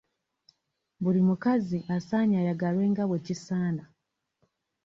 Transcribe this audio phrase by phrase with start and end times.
[1.03, 3.83] Buli mukazi asaanye ayagalwe nga bwe kisaana.